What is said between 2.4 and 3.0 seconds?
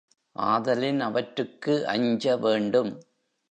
வேண்டும்.